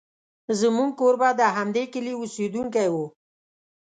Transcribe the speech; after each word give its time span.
زموږ 0.59 0.89
کوربه 0.99 1.29
د 1.39 1.41
همدې 1.55 1.83
کلي 1.93 2.13
اوسېدونکی 2.17 2.87
و. 2.93 2.95